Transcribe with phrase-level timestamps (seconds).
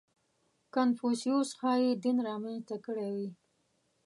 [0.73, 3.29] •کنفوسیوس ښایي دین را منځته کړی وي.